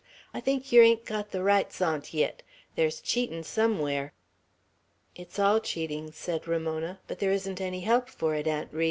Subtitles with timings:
[0.33, 2.41] "I think yer hain't got the rights on't yit.
[2.73, 4.13] There's cheatin' somewhere!"
[5.13, 8.79] "It's all cheating." said Ramona; "but there isn't any help for it, Aunt Ri.